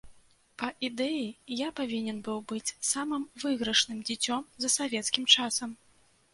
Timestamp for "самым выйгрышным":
2.93-4.03